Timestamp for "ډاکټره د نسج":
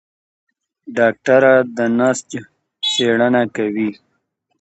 0.97-2.29